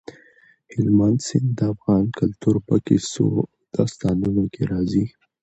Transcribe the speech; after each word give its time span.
هلمند 0.73 1.17
سیند 1.27 1.49
د 1.57 1.59
افغان 1.73 2.05
کلتور 2.19 2.55
په 2.67 2.75
کیسو 2.85 3.25
او 3.37 3.45
داستانونو 3.75 4.43
کې 4.53 4.61
راځي. 4.71 5.05